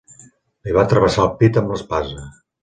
Li 0.67 0.73
va 0.77 0.85
travessar 0.93 1.27
el 1.27 1.37
pit 1.43 1.61
amb 1.63 1.75
l'espasa. 1.75 2.27